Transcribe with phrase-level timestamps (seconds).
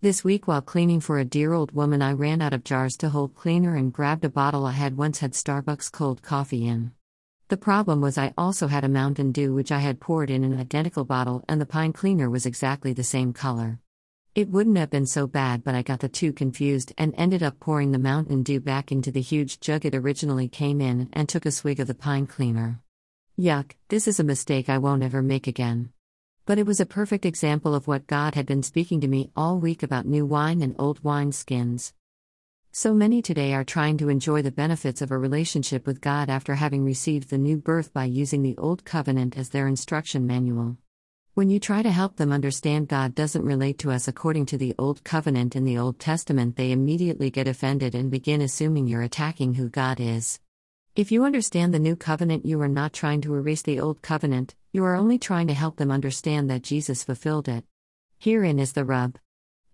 [0.00, 3.08] This week, while cleaning for a dear old woman, I ran out of jars to
[3.08, 6.92] hold cleaner and grabbed a bottle I had once had Starbucks cold coffee in.
[7.48, 10.56] The problem was, I also had a Mountain Dew which I had poured in an
[10.56, 13.80] identical bottle, and the pine cleaner was exactly the same color.
[14.36, 17.58] It wouldn't have been so bad, but I got the two confused and ended up
[17.58, 21.44] pouring the Mountain Dew back into the huge jug it originally came in and took
[21.44, 22.80] a swig of the pine cleaner.
[23.36, 25.90] Yuck, this is a mistake I won't ever make again.
[26.48, 29.58] But it was a perfect example of what God had been speaking to me all
[29.58, 31.92] week about new wine and old wine skins.
[32.72, 36.54] So many today are trying to enjoy the benefits of a relationship with God after
[36.54, 40.78] having received the new birth by using the Old Covenant as their instruction manual.
[41.34, 44.74] When you try to help them understand God doesn't relate to us according to the
[44.78, 49.52] Old Covenant in the Old Testament, they immediately get offended and begin assuming you're attacking
[49.52, 50.40] who God is.
[50.96, 54.56] If you understand the new covenant, you are not trying to erase the old covenant,
[54.78, 57.64] you are only trying to help them understand that Jesus fulfilled it.
[58.16, 59.18] Herein is the rub.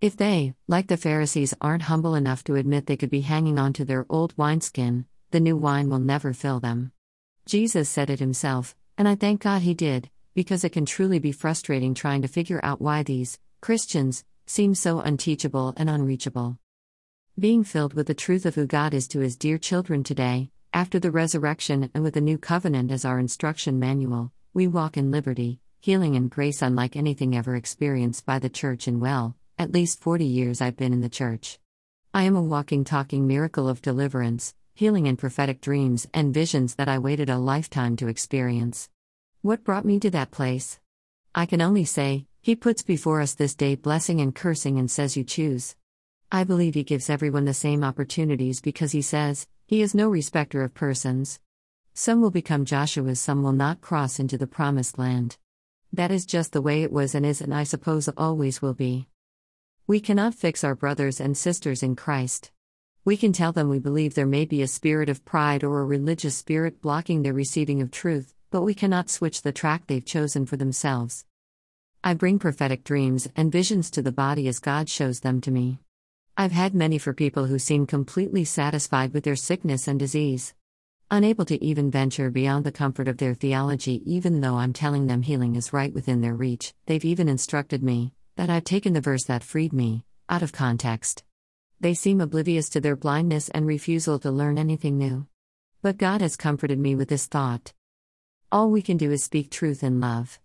[0.01, 3.71] If they, like the Pharisees, aren't humble enough to admit they could be hanging on
[3.73, 6.91] to their old wineskin, the new wine will never fill them.
[7.45, 11.31] Jesus said it himself, and I thank God he did, because it can truly be
[11.31, 16.57] frustrating trying to figure out why these, Christians, seem so unteachable and unreachable.
[17.37, 20.97] Being filled with the truth of who God is to his dear children today, after
[20.97, 25.59] the resurrection and with the new covenant as our instruction manual, we walk in liberty,
[25.81, 30.23] healing, and grace unlike anything ever experienced by the church in well, at least 40
[30.23, 31.59] years I've been in the church.
[32.13, 36.87] I am a walking, talking miracle of deliverance, healing, and prophetic dreams and visions that
[36.87, 38.89] I waited a lifetime to experience.
[39.41, 40.79] What brought me to that place?
[41.35, 45.17] I can only say, He puts before us this day blessing and cursing and says,
[45.17, 45.75] You choose.
[46.31, 50.61] I believe He gives everyone the same opportunities because He says, he is no respecter
[50.61, 51.39] of persons.
[51.97, 55.37] Some will become Joshua's, some will not cross into the promised land.
[55.93, 59.07] That is just the way it was and is, and I suppose always will be.
[59.87, 62.51] We cannot fix our brothers and sisters in Christ.
[63.05, 65.85] We can tell them we believe there may be a spirit of pride or a
[65.85, 70.45] religious spirit blocking their receiving of truth, but we cannot switch the track they've chosen
[70.45, 71.23] for themselves.
[72.03, 75.79] I bring prophetic dreams and visions to the body as God shows them to me.
[76.35, 80.53] I've had many for people who seem completely satisfied with their sickness and disease.
[81.11, 85.21] Unable to even venture beyond the comfort of their theology, even though I'm telling them
[85.21, 89.23] healing is right within their reach, they've even instructed me that I've taken the verse
[89.25, 91.23] that freed me out of context.
[91.79, 95.27] They seem oblivious to their blindness and refusal to learn anything new.
[95.83, 97.73] But God has comforted me with this thought.
[98.51, 100.39] All we can do is speak truth in love.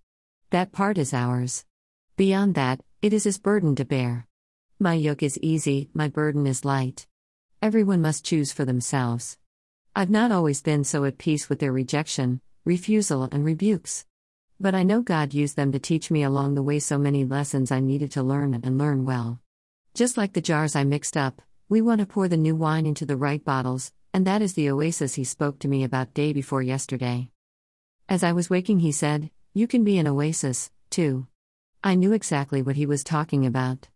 [0.51, 1.65] That part is ours.
[2.19, 4.27] Beyond that, it is His burden to bear.
[4.79, 7.07] My yoke is easy, my burden is light.
[7.63, 9.39] Everyone must choose for themselves.
[9.95, 14.07] I've not always been so at peace with their rejection, refusal, and rebukes.
[14.61, 17.73] But I know God used them to teach me along the way so many lessons
[17.73, 19.41] I needed to learn and learn well.
[19.93, 23.05] Just like the jars I mixed up, we want to pour the new wine into
[23.05, 26.63] the right bottles, and that is the oasis he spoke to me about day before
[26.63, 27.29] yesterday.
[28.09, 31.27] As I was waking, he said, You can be an oasis, too.
[31.83, 33.89] I knew exactly what he was talking about.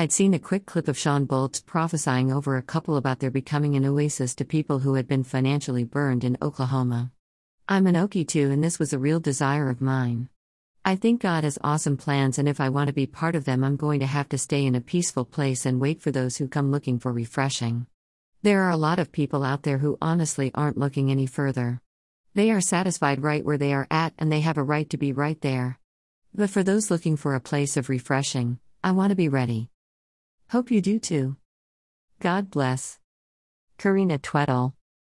[0.00, 3.76] I'd seen a quick clip of Shawn Bolz prophesying over a couple about their becoming
[3.76, 7.12] an oasis to people who had been financially burned in Oklahoma.
[7.68, 10.30] I'm an Okie too, and this was a real desire of mine.
[10.86, 13.62] I think God has awesome plans, and if I want to be part of them,
[13.62, 16.48] I'm going to have to stay in a peaceful place and wait for those who
[16.48, 17.86] come looking for refreshing.
[18.40, 21.82] There are a lot of people out there who honestly aren't looking any further.
[22.34, 25.12] They are satisfied right where they are at, and they have a right to be
[25.12, 25.78] right there.
[26.34, 29.68] But for those looking for a place of refreshing, I want to be ready.
[30.50, 31.36] Hope you do too.
[32.18, 32.98] God bless.
[33.78, 34.72] Karina Tweddle